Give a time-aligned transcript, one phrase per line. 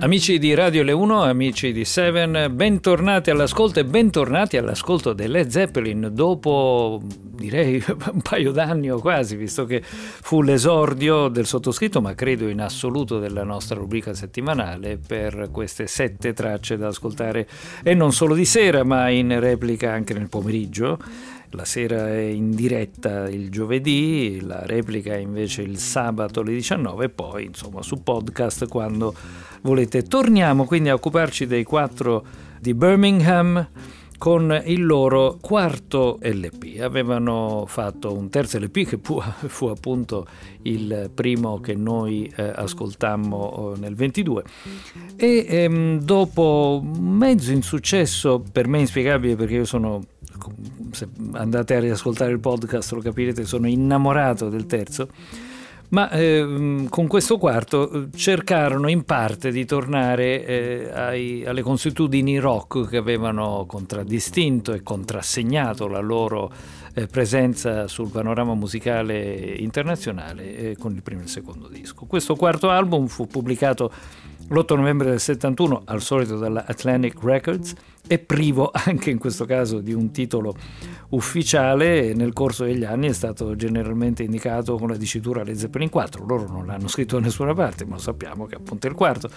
[0.00, 6.10] Amici di Radio Le 1, amici di Seven, bentornati all'ascolto e bentornati all'ascolto delle Zeppelin.
[6.12, 12.46] Dopo direi un paio d'anni o quasi, visto che fu l'esordio del sottoscritto, ma credo
[12.46, 17.48] in assoluto della nostra rubrica settimanale per queste sette tracce da ascoltare.
[17.82, 20.98] E non solo di sera, ma in replica anche nel pomeriggio
[21.50, 27.08] la sera è in diretta il giovedì, la replica invece il sabato alle 19 e
[27.08, 29.14] poi insomma su podcast quando
[29.62, 30.02] volete.
[30.02, 32.24] Torniamo quindi a occuparci dei quattro
[32.60, 33.68] di Birmingham
[34.18, 36.80] con il loro quarto LP.
[36.80, 40.26] Avevano fatto un terzo LP che fu, fu appunto
[40.62, 44.44] il primo che noi eh, ascoltammo eh, nel 22
[45.16, 50.02] e ehm, dopo mezzo insuccesso per me inspiegabile perché io sono
[50.92, 55.08] se andate a riascoltare il podcast lo capirete sono innamorato del terzo
[55.90, 62.38] ma eh, con questo quarto eh, cercarono in parte di tornare eh, ai, alle consuetudini
[62.38, 66.52] rock che avevano contraddistinto e contrassegnato la loro
[66.92, 72.04] eh, presenza sul panorama musicale internazionale eh, con il primo e il secondo disco.
[72.04, 73.90] Questo quarto album fu pubblicato
[74.48, 77.74] l'8 novembre del 71, al solito dalla Atlantic Records,
[78.08, 80.54] è privo anche in questo caso di un titolo
[81.10, 82.08] ufficiale.
[82.08, 86.24] E nel corso degli anni è stato generalmente indicato con la dicitura Led Zeppelin 4
[86.26, 89.28] loro non l'hanno scritto da nessuna parte ma sappiamo che appunto è il quarto.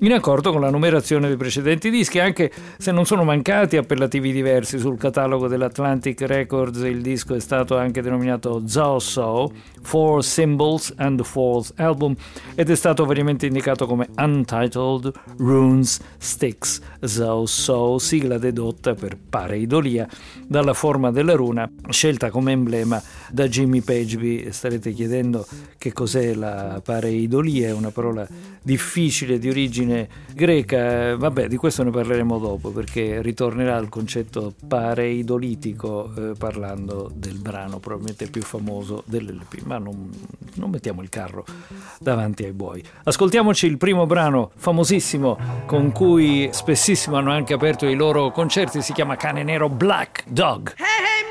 [0.00, 4.78] In accordo con la numerazione dei precedenti dischi anche se non sono mancati appellativi diversi
[4.78, 11.18] sul catalogo dell'Atlantic Records il disco è stato anche denominato Zao So Four Symbols and
[11.18, 12.14] the Fourth Album
[12.54, 16.80] ed è stato variamente indicato come Untitled Runes Sticks.
[17.00, 20.06] Zao So sigla dedotta per pareidolia
[20.46, 24.18] dalla forma della runa scelta come emblema da Jimmy Page.
[24.18, 25.46] Vi starete chiedendo
[25.78, 28.28] che cos'è la pareidolia, è una parola
[28.62, 31.16] difficile di origine greca.
[31.16, 37.78] Vabbè, di questo ne parleremo dopo perché ritornerà il concetto pareidolitico eh, parlando del brano
[37.78, 40.10] probabilmente più famoso dell'LP, ma non,
[40.56, 41.46] non mettiamo il carro
[41.98, 42.84] davanti ai buoi.
[43.04, 48.01] Ascoltiamoci il primo brano famosissimo con cui spessissimo hanno anche aperto i loro
[48.32, 50.74] concerti, si chiama Cane Nero Black Dog.
[50.76, 51.22] Hey, hey,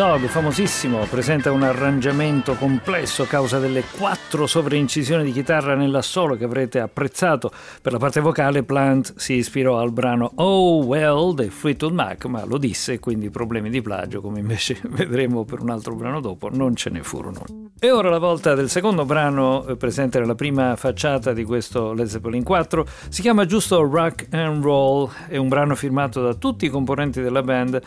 [0.00, 6.44] Dog, famosissimo, presenta un arrangiamento complesso a causa delle quattro sovraincisioni di chitarra nell'assolo che
[6.44, 7.52] avrete apprezzato.
[7.82, 12.46] Per la parte vocale Plant si ispirò al brano Oh Well dei Fleetwood Mac, ma
[12.46, 16.74] lo disse, quindi problemi di plagio, come invece vedremo per un altro brano dopo, non
[16.76, 17.44] ce ne furono.
[17.78, 22.06] E ora la volta del secondo brano eh, presente nella prima facciata di questo Led
[22.06, 26.68] Zeppelin 4, si chiama giusto Rock and Roll, è un brano firmato da tutti i
[26.70, 27.80] componenti della band,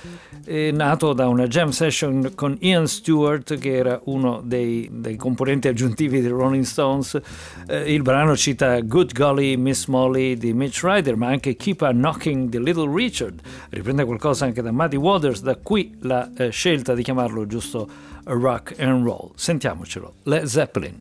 [0.45, 2.01] è nato da una jam session
[2.35, 7.19] con Ian Stewart, che era uno dei, dei componenti aggiuntivi dei Rolling Stones.
[7.67, 11.91] Eh, il brano cita Good Golly Miss Molly di Mitch Ryder, ma anche Keep a
[11.91, 13.39] Knocking di Little Richard.
[13.69, 17.87] Riprende qualcosa anche da Muddy Waters, da qui la eh, scelta di chiamarlo giusto
[18.25, 19.31] rock and roll.
[19.35, 20.13] Sentiamocelo.
[20.23, 20.97] Led Zeppelin.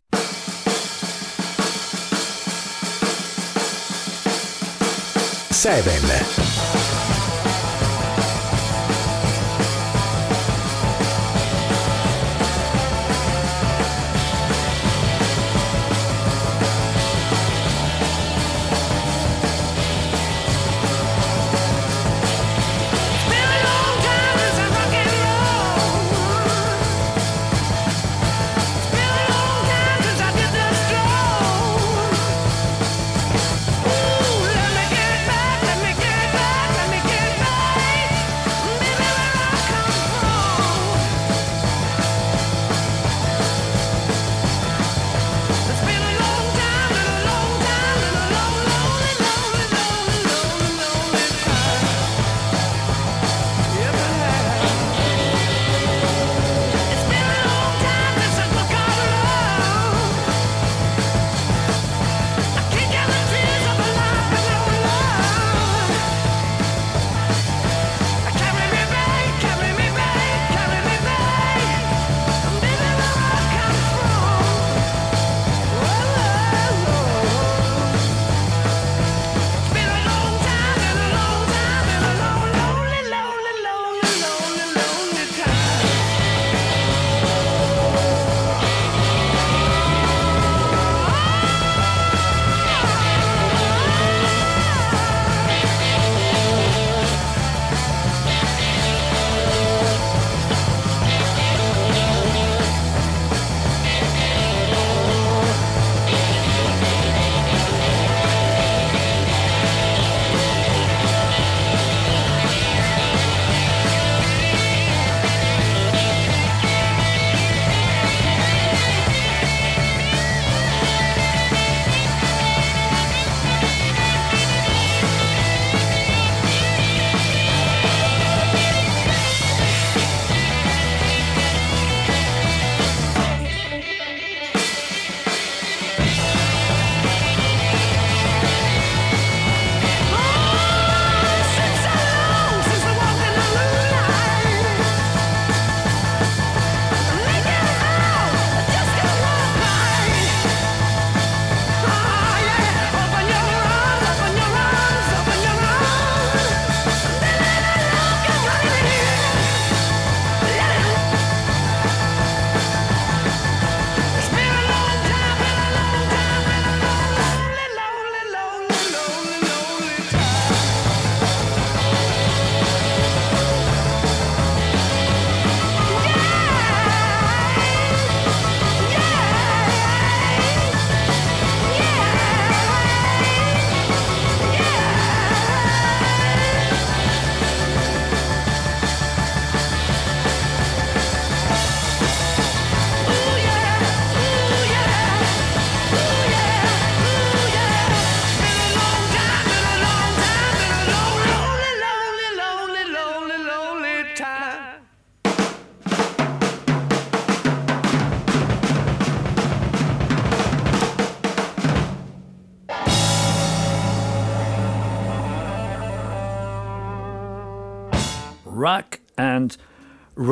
[5.49, 6.42] Seven.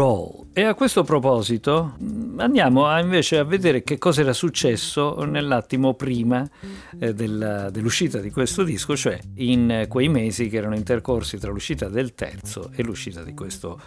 [0.01, 0.48] Roll.
[0.53, 5.93] E a questo proposito mh, andiamo a, invece a vedere che cosa era successo nell'attimo
[5.93, 6.46] prima
[7.00, 11.51] eh, della- dell'uscita di questo disco, cioè in eh, quei mesi che erano intercorsi tra
[11.51, 13.79] l'uscita del terzo e l'uscita di questo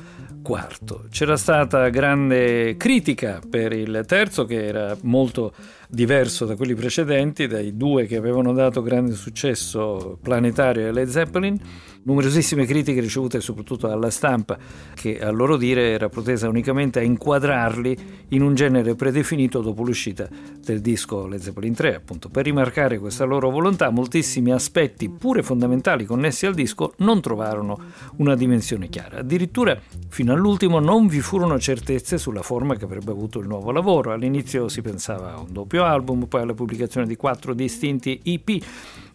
[0.43, 1.05] quarto.
[1.11, 5.53] C'era stata grande critica per il terzo che era molto
[5.89, 11.61] diverso da quelli precedenti, dai due che avevano dato grande successo planetario e Led Zeppelin
[12.05, 14.57] numerosissime critiche ricevute soprattutto dalla stampa,
[14.95, 17.97] che a loro dire era protesa unicamente a inquadrarli
[18.29, 20.29] in un genere predefinito dopo l'uscita
[20.65, 21.95] del disco Led Zeppelin 3.
[21.97, 27.79] Appunto, per rimarcare questa loro volontà, moltissimi aspetti pure fondamentali connessi al disco non trovarono
[28.17, 29.19] una dimensione chiara.
[29.19, 34.13] Addirittura, fino all'ultimo, non vi furono certezze sulla forma che avrebbe avuto il nuovo lavoro.
[34.13, 38.63] All'inizio si pensava a un doppio album, poi alla pubblicazione di quattro distinti EP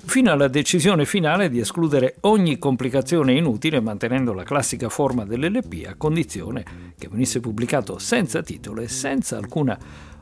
[0.06, 5.96] fino alla decisione finale di escludere ogni complicazione inutile mantenendo la classica forma dell'LP a
[5.96, 6.63] condizione
[6.98, 9.77] che venisse pubblicato senza titolo e senza alcuna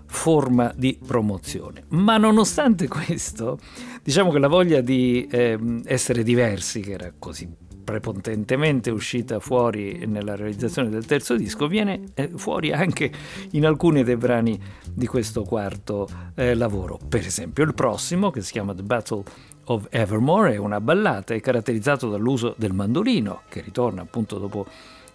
[0.07, 1.83] forma di promozione.
[1.89, 3.59] Ma nonostante questo,
[4.01, 10.35] diciamo che la voglia di eh, essere diversi, che era così prepotentemente uscita fuori nella
[10.35, 13.09] realizzazione del terzo disco, viene eh, fuori anche
[13.51, 14.59] in alcuni dei brani
[14.91, 16.99] di questo quarto eh, lavoro.
[17.07, 19.23] Per esempio il prossimo, che si chiama The Battle
[19.67, 24.65] of Evermore, è una ballata, è caratterizzato dall'uso del mandolino, che ritorna appunto dopo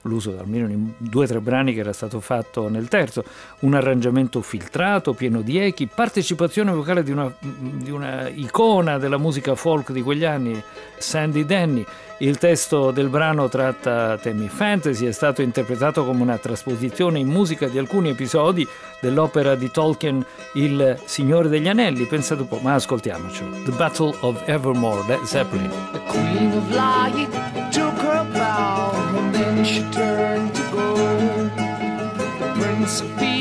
[0.02, 3.24] l'uso almeno in due o tre brani che era stato fatto nel terzo,
[3.60, 9.54] un arrangiamento filtrato, pieno di echi, partecipazione vocale di una, di una icona della musica
[9.54, 10.60] folk di quegli anni,
[10.98, 11.84] Sandy Denny.
[12.22, 17.66] Il testo del brano tratta temi fantasy, è stato interpretato come una trasposizione in musica
[17.66, 18.64] di alcuni episodi
[19.00, 23.64] dell'opera di Tolkien Il Signore degli Anelli, pensate un po', ma ascoltiamocelo.
[23.64, 25.68] The Battle of Evermore, Led Zeppelin.
[25.90, 27.28] The Queen of Light
[27.72, 30.94] took her bow, and then she turned to go.
[32.38, 33.31] The Prince of Peace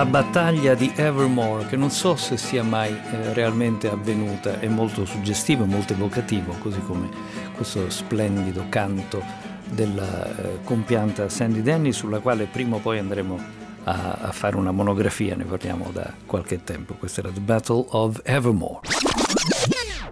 [0.00, 5.04] la battaglia di Evermore, che non so se sia mai eh, realmente avvenuta, è molto
[5.04, 7.10] suggestivo, molto evocativo, così come
[7.54, 9.22] questo splendido canto
[9.68, 13.38] della eh, compianta Sandy Denny, sulla quale prima o poi andremo
[13.84, 16.94] a, a fare una monografia, ne parliamo da qualche tempo.
[16.94, 18.80] Questa era The Battle of Evermore.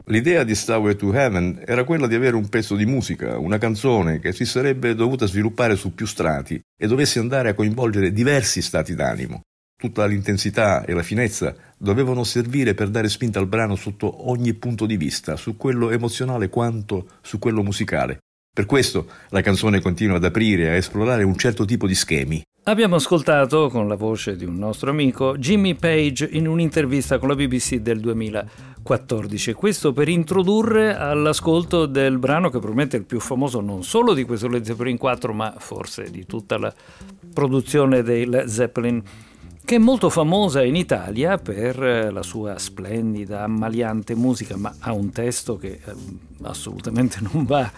[0.04, 4.18] L'idea di Stairway to Heaven era quella di avere un pezzo di musica, una canzone
[4.18, 8.94] che si sarebbe dovuta sviluppare su più strati e dovesse andare a coinvolgere diversi stati
[8.94, 9.44] d'animo.
[9.80, 14.86] Tutta l'intensità e la finezza dovevano servire per dare spinta al brano sotto ogni punto
[14.86, 18.18] di vista, su quello emozionale quanto su quello musicale.
[18.52, 22.42] Per questo la canzone continua ad aprire e a esplorare un certo tipo di schemi.
[22.64, 27.36] Abbiamo ascoltato, con la voce di un nostro amico, Jimmy Page in un'intervista con la
[27.36, 29.52] BBC del 2014.
[29.52, 34.24] Questo per introdurre all'ascolto del brano che probabilmente è il più famoso non solo di
[34.24, 36.74] questo Led Zeppelin 4, ma forse di tutta la
[37.32, 39.02] produzione dei Led Zeppelin
[39.68, 44.94] che è molto famosa in Italia per eh, la sua splendida, ammaliante musica, ma ha
[44.94, 45.94] un testo che eh,
[46.44, 47.70] assolutamente non va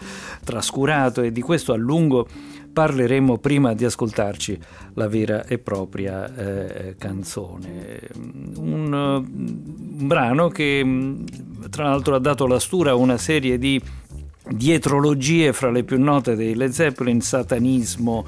[0.44, 2.28] trascurato e di questo a lungo
[2.72, 4.56] parleremo prima di ascoltarci
[4.94, 7.98] la vera e propria eh, canzone.
[8.58, 11.24] Un, un, brano che mm,
[11.70, 13.82] tra l'altro ha dato la stura a una serie di
[14.48, 18.24] dietrologie fra le più note dei Led Zeppelin, satanismo,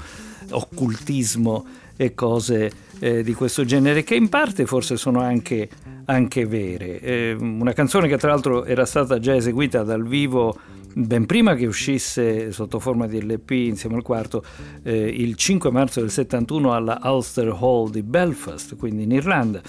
[0.49, 5.67] occultismo e cose eh, di questo genere, che in parte forse sono anche,
[6.05, 7.01] anche vere.
[7.01, 10.57] Eh, una canzone che tra l'altro era stata già eseguita dal vivo
[10.93, 14.41] ben prima che uscisse sotto forma di LP insieme al quarto,
[14.83, 19.61] eh, il 5 marzo del 71 alla Ulster Hall di Belfast, quindi in Irlanda.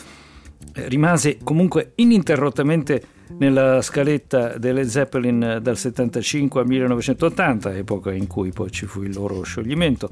[0.72, 3.02] Eh, rimase comunque ininterrottamente
[3.38, 9.12] nella scaletta delle Zeppelin dal 75 al 1980, epoca in cui poi ci fu il
[9.12, 10.08] loro scioglimento.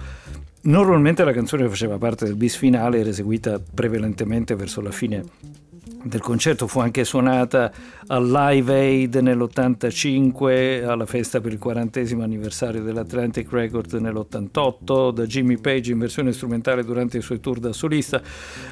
[0.64, 5.24] Normalmente la canzone faceva parte del bis finale, era eseguita prevalentemente verso la fine
[6.04, 7.70] del concerto fu anche suonata
[8.08, 15.58] al Live Aid nell'85, alla festa per il quarantesimo anniversario dell'Atlantic Records nell'88, da Jimmy
[15.58, 18.20] Page in versione strumentale durante i suoi tour da solista.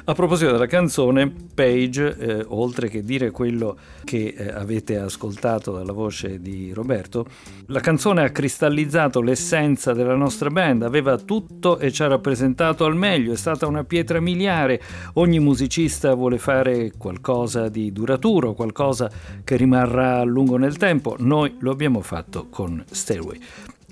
[0.03, 5.93] A proposito della canzone, Page, eh, oltre che dire quello che eh, avete ascoltato dalla
[5.93, 7.25] voce di Roberto,
[7.67, 12.95] la canzone ha cristallizzato l'essenza della nostra band, aveva tutto e ci ha rappresentato al
[12.95, 14.81] meglio, è stata una pietra miliare,
[15.13, 19.09] ogni musicista vuole fare qualcosa qualcosa di duraturo, qualcosa
[19.43, 21.15] che rimarrà a lungo nel tempo.
[21.19, 23.39] Noi lo abbiamo fatto con Stairway.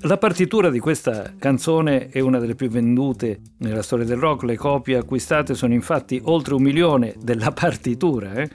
[0.03, 4.57] La partitura di questa canzone è una delle più vendute nella storia del rock, le
[4.57, 8.33] copie acquistate sono infatti oltre un milione della partitura.
[8.33, 8.49] Eh?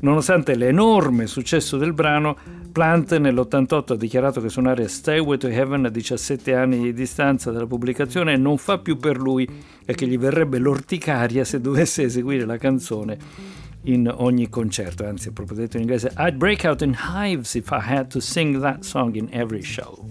[0.00, 2.36] Nonostante l'enorme successo del brano,
[2.70, 7.66] Plant nell'88 ha dichiarato che suonare Stairway to Heaven a 17 anni di distanza dalla
[7.66, 9.48] pubblicazione non fa più per lui
[9.84, 13.18] e che gli verrebbe l'orticaria se dovesse eseguire la canzone
[13.82, 17.70] in ogni concerto, anzi è proprio detto in inglese, I'd break out in hives if
[17.70, 20.06] I had to sing that song in every show.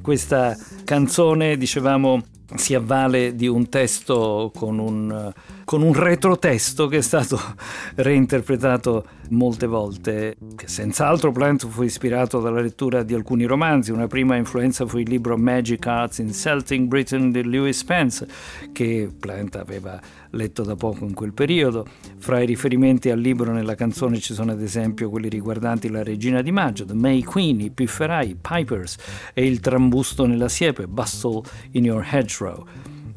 [0.00, 2.22] Questa canzone, dicevamo,
[2.54, 5.32] si avvale di un testo con un,
[5.70, 7.38] con un retrotesto che è stato
[7.94, 13.92] reinterpretato molte volte, senz'altro Plant fu ispirato dalla lettura di alcuni romanzi.
[13.92, 18.26] Una prima influenza fu il libro Magic Arts in Celtic Britain di Lewis Spence,
[18.72, 21.86] che Plant aveva letto da poco in quel periodo.
[22.18, 26.42] Fra i riferimenti al libro nella canzone ci sono ad esempio quelli riguardanti la regina
[26.42, 28.96] di maggio, The May Queen, i pifferai, pipers
[29.32, 32.66] e il trambusto nella siepe, Bustle in Your Hedgerow.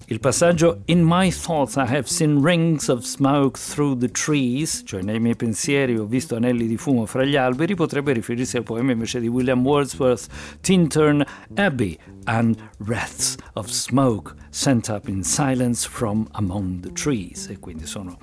[0.07, 5.01] Il passaggio In my thoughts I have seen rings of smoke through the trees, cioè
[5.01, 8.91] nei miei pensieri ho visto anelli di fumo fra gli alberi, potrebbe riferirsi al poema
[8.91, 10.27] invece di William Wordsworth,
[10.59, 11.23] Tintern
[11.55, 17.47] Abbey and wreaths of smoke sent up in silence from among the trees.
[17.47, 18.17] E quindi sono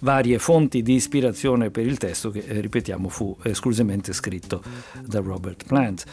[0.00, 4.62] varie fonti di ispirazione per il testo che, eh, ripetiamo, fu esclusivamente scritto
[5.04, 6.04] da Robert Plant.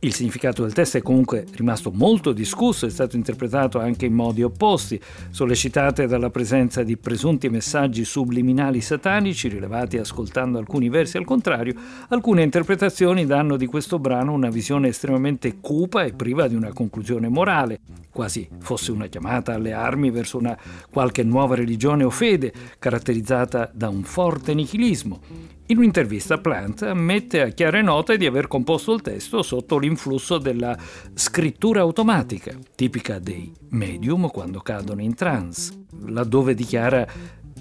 [0.00, 4.42] Il significato del testo è comunque rimasto molto discusso, è stato interpretato anche in modi
[4.42, 11.74] opposti, sollecitate dalla presenza di presunti messaggi subliminali satanici rilevati ascoltando alcuni versi al contrario,
[12.08, 17.28] alcune interpretazioni danno di questo brano una visione estremamente cupa e priva di una conclusione
[17.28, 20.56] morale, quasi fosse una chiamata alle armi verso una
[20.90, 25.20] qualche nuova religione o fede, caratterizzata da un forte nichilismo.
[25.66, 30.76] In un'intervista Plant ammette a chiare note di aver composto il testo sotto l'influsso della
[31.14, 35.72] scrittura automatica, tipica dei medium quando cadono in trance,
[36.06, 37.06] laddove dichiara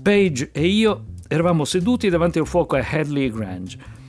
[0.01, 3.99] Page e io eravamo seduti davanti al fuoco a Hadley Grange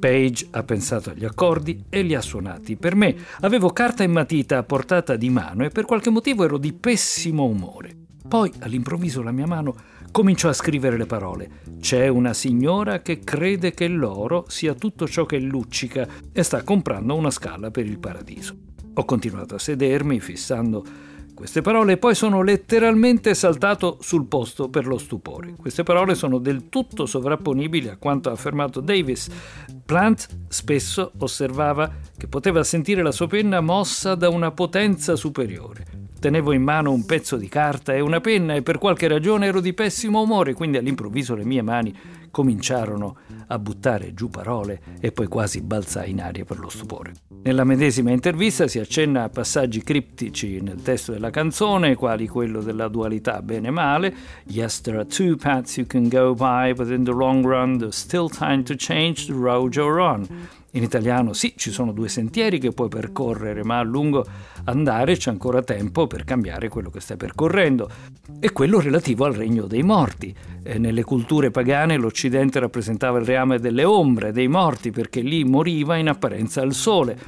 [0.00, 3.14] Page ha pensato agli accordi e li ha suonati per me.
[3.40, 7.44] Avevo carta e matita a portata di mano e per qualche motivo ero di pessimo
[7.44, 7.94] umore.
[8.26, 9.74] Poi all'improvviso la mia mano
[10.10, 11.50] cominciò a scrivere le parole.
[11.80, 17.14] C'è una signora che crede che l'oro sia tutto ciò che luccica e sta comprando
[17.14, 18.56] una scala per il paradiso.
[18.94, 20.84] Ho continuato a sedermi, fissando
[21.40, 25.54] queste parole e poi sono letteralmente saltato sul posto per lo stupore.
[25.56, 29.30] Queste parole sono del tutto sovrapponibili a quanto ha affermato Davis.
[29.86, 36.09] Plant spesso osservava che poteva sentire la sua penna mossa da una potenza superiore.
[36.20, 39.62] Tenevo in mano un pezzo di carta e una penna e per qualche ragione ero
[39.62, 41.96] di pessimo umore, quindi all'improvviso le mie mani
[42.30, 47.14] cominciarono a buttare giù parole e poi quasi balzai in aria per lo stupore.
[47.42, 52.88] Nella medesima intervista si accenna a passaggi criptici nel testo della canzone, quali quello della
[52.88, 57.42] dualità bene-male, Yes, there are two paths you can go by, but in the long
[57.42, 60.28] run there's still time to change the road you're on.
[60.72, 64.24] In italiano sì, ci sono due sentieri che puoi percorrere, ma a lungo
[64.64, 67.90] andare c'è ancora tempo per cambiare quello che stai percorrendo.
[68.38, 70.32] E quello relativo al regno dei morti.
[70.62, 75.96] E nelle culture pagane l'Occidente rappresentava il reame delle ombre, dei morti, perché lì moriva
[75.96, 77.18] in apparenza il sole.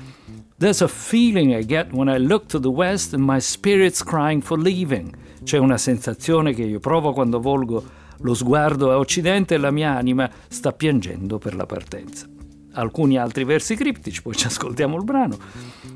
[0.56, 4.40] There's a feeling I get when I look to the west and my spirit's crying
[4.40, 5.12] for leaving.
[5.42, 7.82] C'è una sensazione che io provo quando volgo
[8.18, 12.31] lo sguardo a occidente e la mia anima sta piangendo per la partenza
[12.72, 15.36] alcuni altri versi criptici, poi ci ascoltiamo il brano.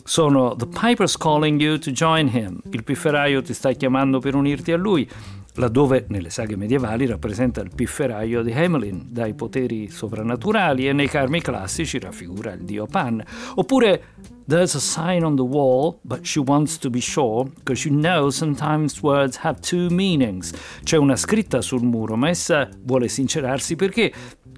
[0.04, 4.72] Sono The Piper's calling you to join him, il pifferaio ti sta chiamando per unirti
[4.72, 5.08] a lui,
[5.54, 11.40] laddove nelle saghe medievali rappresenta il pifferaio di Hamelin dai poteri sovrannaturali e nei carmi
[11.40, 13.22] classici raffigura il dio Pan.
[13.54, 14.02] Oppure
[14.48, 18.30] There's a sign on the wall, but she wants to be sure, because you know
[18.30, 20.52] sometimes words have two meanings.
[20.84, 24.12] C'è una scritta sul muro, ma essa vuole sincerarsi perché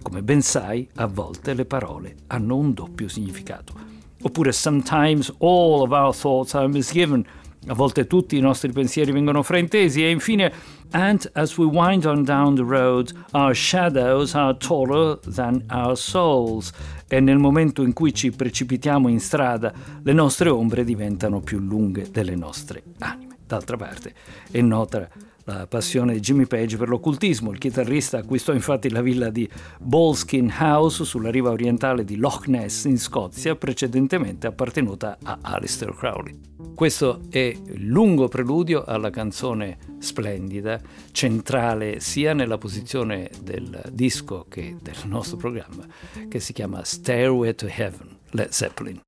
[0.09, 3.75] come ben sai, a volte le parole hanno un doppio significato.
[4.23, 7.25] Oppure sometimes all of our thoughts are misgiven.
[7.67, 10.53] A volte tutti i nostri pensieri vengono fraintesi e infine
[10.93, 16.73] and as we wind on down the road our shadows are taller than our souls
[17.07, 22.09] e nel momento in cui ci precipitiamo in strada le nostre ombre diventano più lunghe
[22.11, 23.38] delle nostre anime.
[23.49, 24.13] D'altra parte
[24.51, 25.09] è nota
[25.45, 27.51] la passione di Jimmy Page per l'occultismo.
[27.51, 29.49] Il chitarrista acquistò infatti la villa di
[29.81, 36.39] Ballskin House sulla riva orientale di Loch Ness in Scozia, precedentemente appartenuta a Alistair Crowley.
[36.75, 40.79] Questo è il lungo preludio alla canzone splendida,
[41.11, 45.87] centrale sia nella posizione del disco che del nostro programma,
[46.29, 49.01] che si chiama Stairway to Heaven, Led Zeppelin.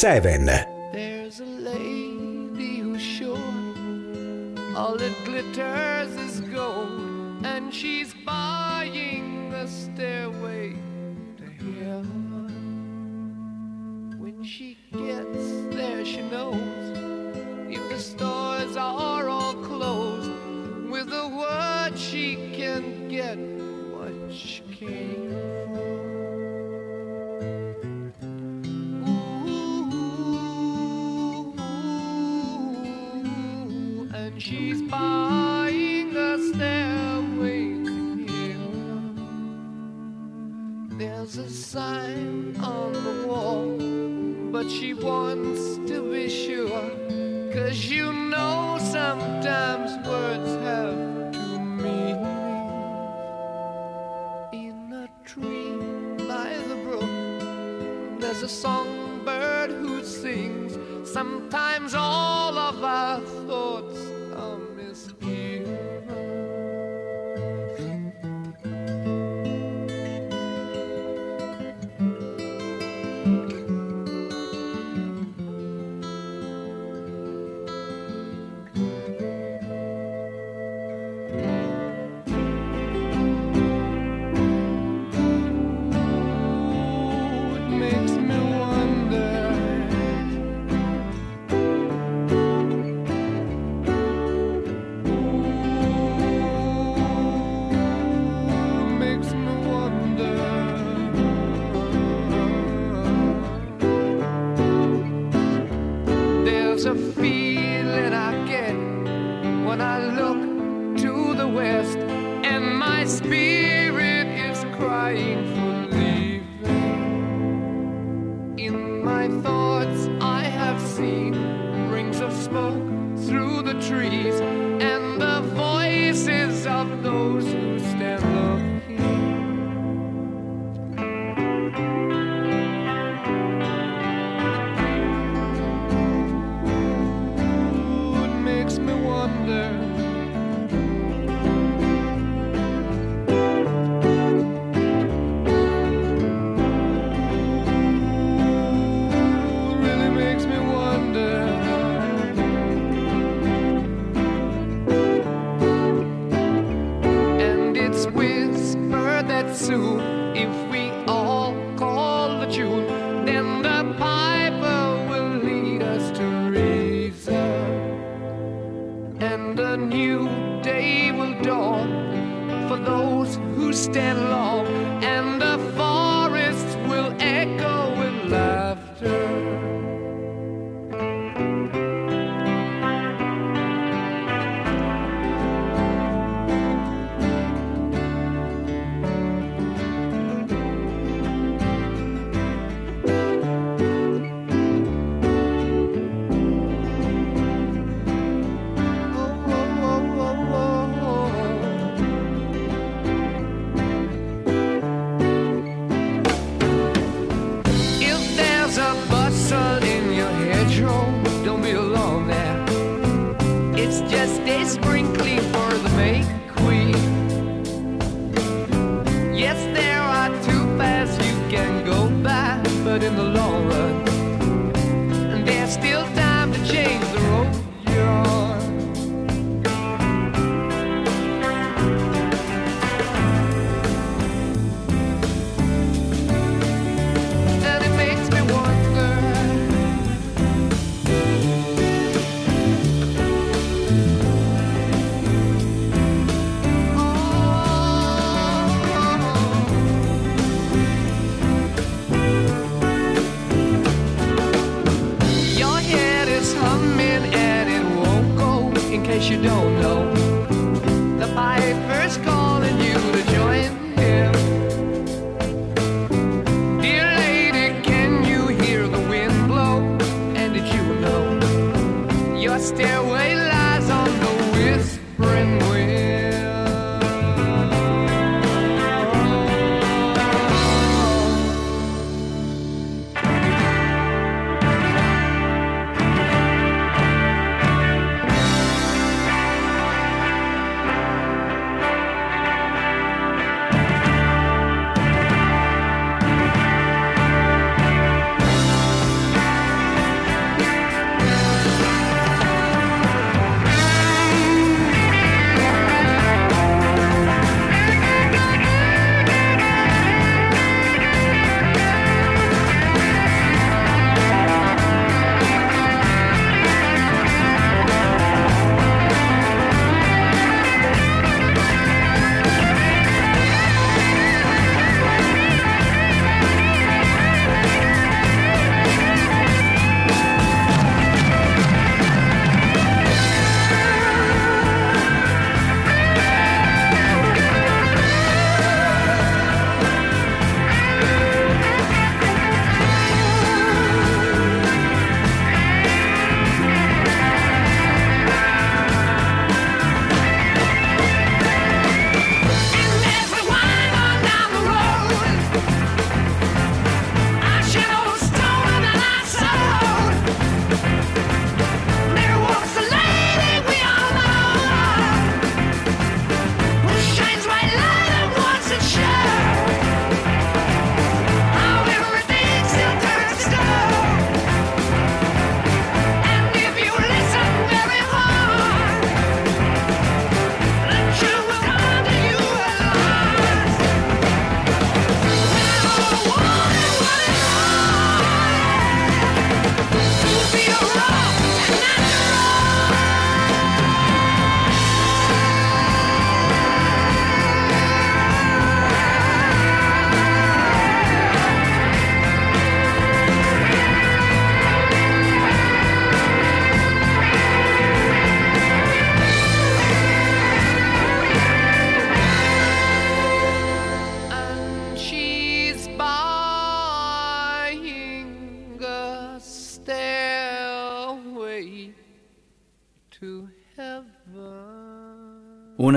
[0.00, 0.46] Seven.
[0.46, 3.36] There's a lady who's sure
[4.74, 10.74] all that glitters is gold, and she's buying the stairway
[11.36, 11.44] to
[11.84, 12.46] heaven.
[14.18, 16.96] When she gets there, she knows
[17.68, 20.30] if the stores are all closed,
[20.90, 23.36] with a word she can get
[23.92, 25.34] what she came
[25.74, 26.19] for.
[34.40, 39.18] She's buying a stairway to heaven.
[40.98, 43.76] There's a sign on the wall,
[44.50, 46.90] but she wants to be sure.
[47.52, 48.69] Cause you know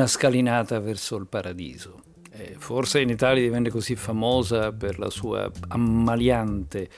[0.03, 2.01] Una scalinata verso il paradiso.
[2.33, 6.89] Eh, forse in Italia divenne così famosa per la sua ammaliante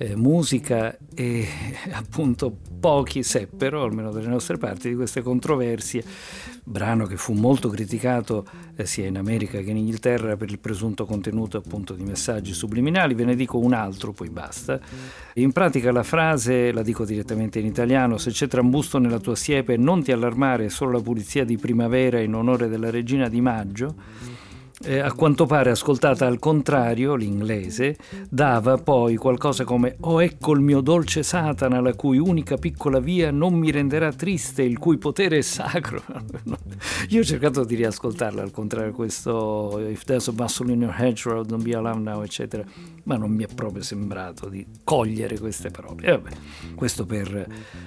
[0.00, 1.46] eh, musica e
[1.92, 6.02] appunto pochi seppero, almeno dalle nostre parti, di queste controversie.
[6.64, 8.46] Brano che fu molto criticato
[8.76, 13.12] eh, sia in America che in Inghilterra per il presunto contenuto appunto di messaggi subliminali.
[13.12, 14.80] Ve ne dico un altro, poi basta.
[15.34, 19.76] In pratica la frase, la dico direttamente in italiano, se c'è trambusto nella tua siepe
[19.76, 23.94] non ti allarmare, è solo la pulizia di primavera in onore della regina di maggio
[24.82, 27.98] eh, a quanto pare ascoltata al contrario, l'inglese,
[28.30, 33.30] dava poi qualcosa come Oh ecco il mio dolce Satana, la cui unica piccola via
[33.30, 36.02] non mi renderà triste, il cui potere è sacro.
[37.10, 41.44] Io ho cercato di riascoltarla al contrario, questo If there's a muscle in your hedgerow,
[41.44, 42.64] don't be alarmed now, eccetera,
[43.02, 46.06] ma non mi è proprio sembrato di cogliere queste parole.
[46.06, 46.30] E vabbè,
[46.74, 47.46] questo per,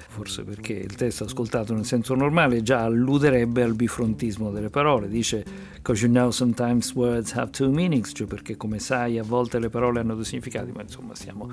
[0.10, 5.72] forse perché il testo ascoltato nel senso normale già alluderebbe al bifrontismo delle parole, dice
[5.76, 9.60] Because you know sometimes sometimes words have two meanings, cioè perché come sai a volte
[9.60, 11.50] le parole hanno due significati, ma insomma stiamo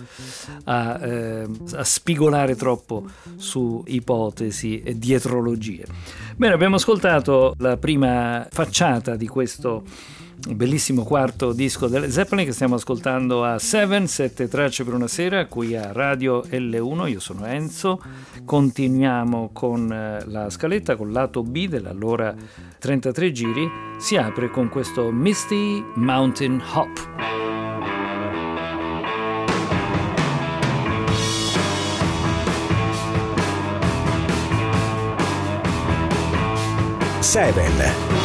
[0.65, 3.05] a, eh, a spigolare troppo
[3.37, 5.87] su ipotesi e dietrologie.
[6.37, 9.85] Bene, abbiamo ascoltato la prima facciata di questo
[10.49, 15.47] bellissimo quarto disco delle Zeppelin che stiamo ascoltando a 7, 7 tracce per una sera,
[15.47, 18.01] qui a Radio L1, io sono Enzo,
[18.45, 22.35] continuiamo con eh, la scaletta, con lato B dell'allora
[22.79, 27.39] 33 giri, si apre con questo Misty Mountain Hop.
[37.21, 38.20] Seven.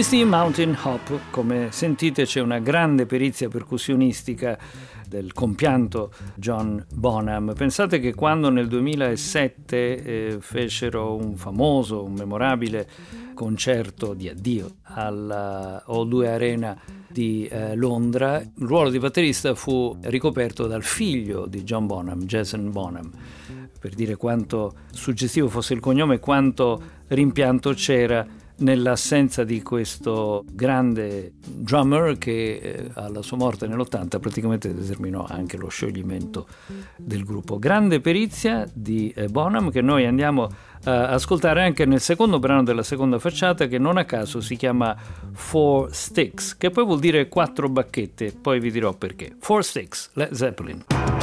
[0.00, 4.58] Misty Mountain Hop, come sentite c'è una grande perizia percussionistica
[5.06, 7.52] del compianto John Bonham.
[7.54, 12.88] Pensate che quando nel 2007 eh, fecero un famoso, un memorabile
[13.34, 20.66] concerto di addio alla O2 Arena di eh, Londra, il ruolo di batterista fu ricoperto
[20.66, 23.10] dal figlio di John Bonham, Jason Bonham.
[23.78, 28.26] Per dire quanto suggestivo fosse il cognome e quanto rimpianto c'era
[28.60, 35.68] nell'assenza di questo grande drummer che eh, alla sua morte nell'80 praticamente determinò anche lo
[35.68, 36.46] scioglimento
[36.96, 37.58] del gruppo.
[37.58, 40.48] Grande perizia di eh, Bonham che noi andiamo
[40.84, 44.96] a ascoltare anche nel secondo brano della seconda facciata che non a caso si chiama
[45.32, 49.36] Four Sticks, che poi vuol dire quattro bacchette, poi vi dirò perché.
[49.38, 51.19] Four Sticks, Led Zeppelin.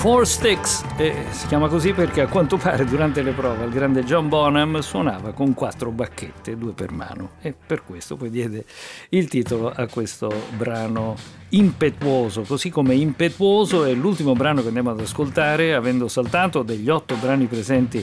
[0.00, 4.02] Four Sticks, e si chiama così perché a quanto pare durante le prove il grande
[4.02, 8.64] John Bonham suonava con quattro bacchette, due per mano, e per questo poi diede
[9.10, 11.16] il titolo a questo brano
[11.50, 17.16] impetuoso, così come impetuoso è l'ultimo brano che andiamo ad ascoltare, avendo saltato degli otto
[17.16, 18.02] brani presenti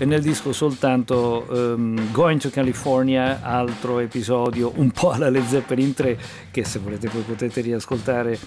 [0.00, 6.18] nel disco soltanto um, Going to California, altro episodio un po' alla Led Zeppelin 3,
[6.50, 8.38] che se volete poi potete riascoltare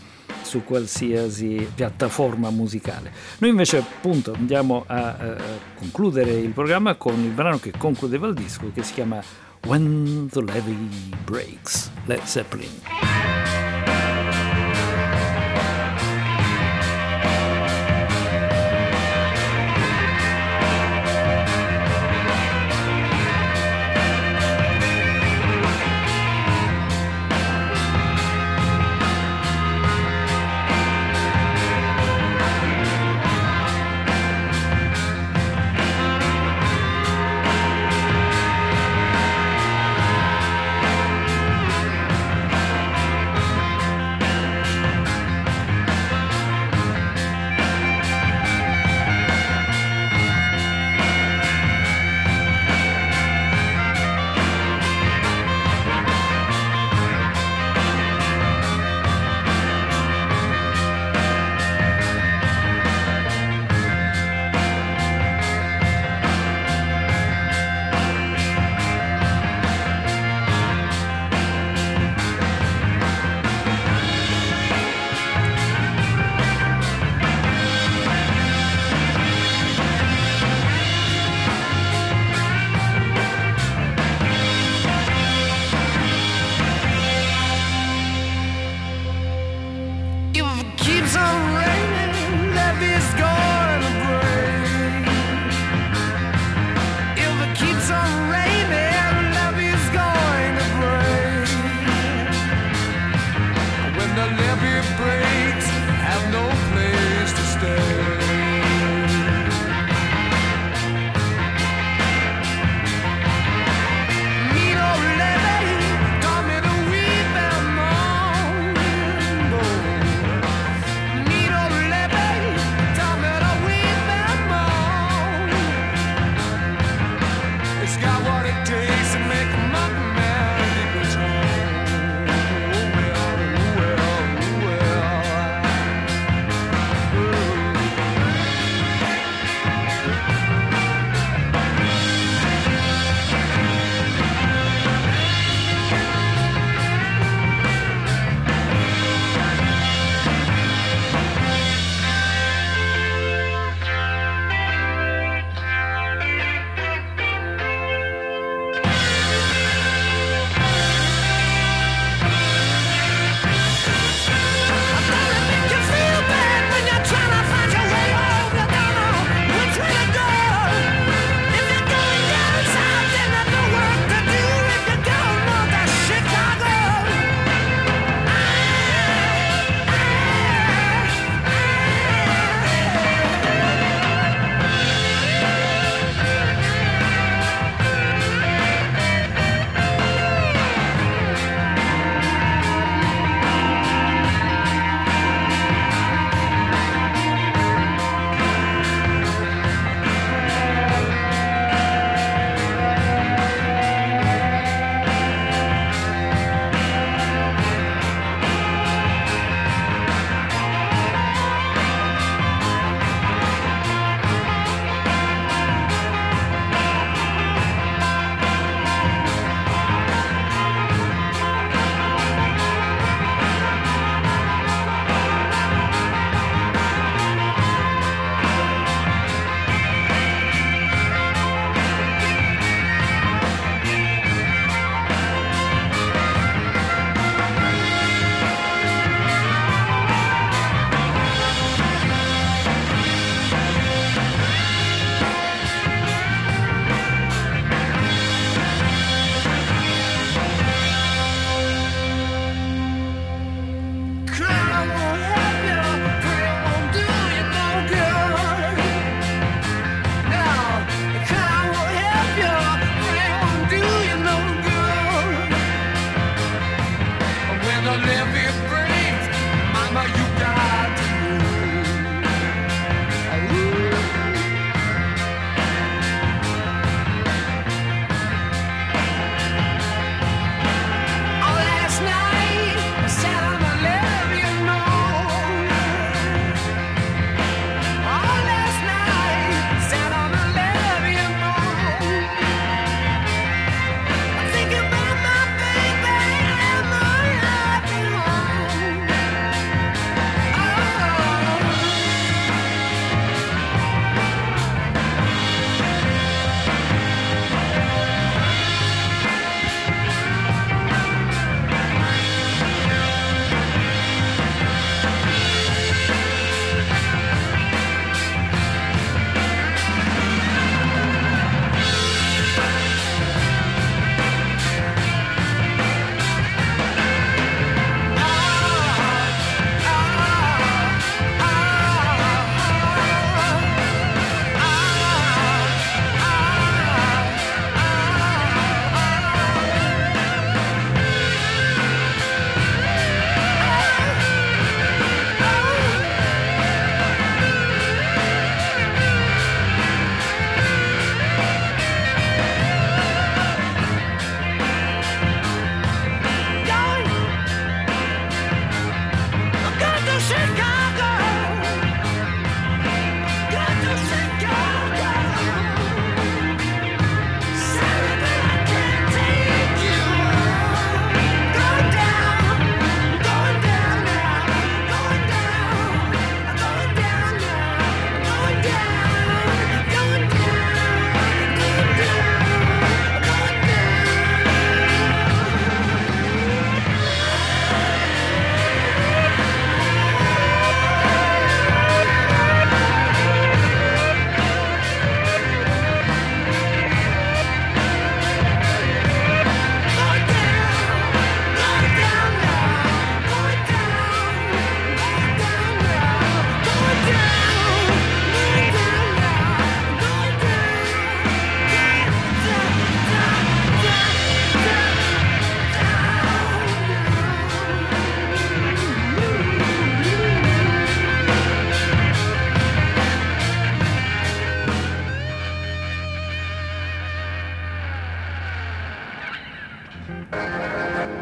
[0.52, 3.10] su qualsiasi piattaforma musicale.
[3.38, 8.34] Noi invece appunto andiamo a uh, concludere il programma con il brano che concludeva il
[8.34, 9.24] disco che si chiama
[9.66, 10.90] When the Levee
[11.24, 13.61] Breaks, Led Zeppelin.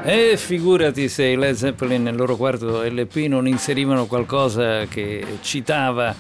[0.04, 6.16] E figurati se i Led Zeppelin nel loro quarto LP non inserivano qualcosa che citava,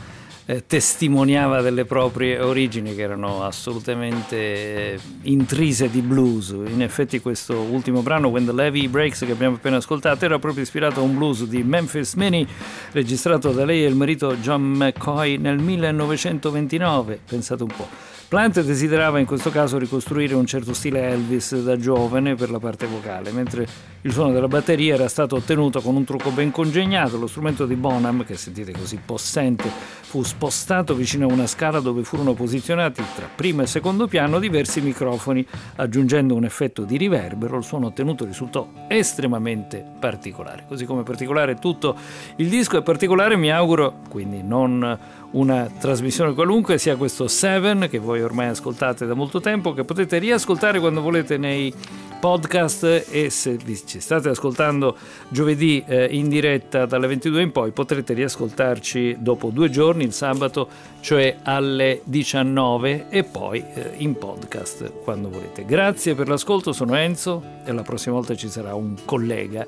[0.49, 6.49] eh, testimoniava delle proprie origini che erano assolutamente eh, intrise di blues.
[6.49, 10.63] In effetti questo ultimo brano, When the Levy Breaks, che abbiamo appena ascoltato, era proprio
[10.63, 12.47] ispirato a un blues di Memphis Minnie,
[12.93, 17.19] registrato da lei e il marito John McCoy nel 1929.
[17.27, 18.18] Pensate un po'.
[18.29, 22.85] Plant desiderava in questo caso ricostruire un certo stile Elvis da giovane per la parte
[22.85, 23.67] vocale, mentre
[24.01, 27.17] il suono della batteria era stato ottenuto con un trucco ben congegnato.
[27.17, 32.03] Lo strumento di Bonham, che sentite così possente, fu spostato vicino a una scala dove
[32.03, 35.43] furono posizionati tra primo e secondo piano diversi microfoni,
[35.77, 37.57] aggiungendo un effetto di riverbero.
[37.57, 40.65] Il suono ottenuto risultò estremamente particolare.
[40.67, 41.95] Così come particolare tutto
[42.35, 44.97] il disco è particolare, mi auguro, quindi non
[45.31, 50.17] una trasmissione qualunque, sia questo Seven che voi ormai ascoltate da molto tempo, che potete
[50.17, 51.73] riascoltare quando volete nei
[52.19, 54.97] podcast e se ci state ascoltando
[55.29, 60.67] giovedì eh, in diretta dalle 22 in poi potrete riascoltarci dopo due giorni, il sabato,
[60.99, 65.63] cioè alle 19 e poi eh, in podcast quando volete.
[65.63, 69.65] Grazie per l'ascolto, sono Enzo e la prossima volta ci sarà un collega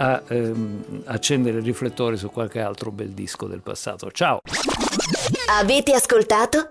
[0.00, 4.10] a ehm, accendere i riflettori su qualche altro bel disco del passato.
[4.10, 4.40] Ciao!
[5.50, 6.68] Avete ascoltato?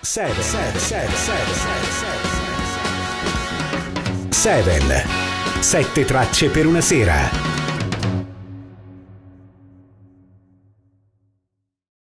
[0.00, 1.14] 7 7 7 7
[4.30, 5.04] 7
[5.60, 7.45] 7 tracce per una sera